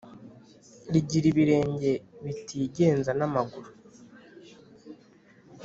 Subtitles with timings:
[0.91, 1.91] rigira ibirenge
[2.23, 3.69] bitigenza namaguru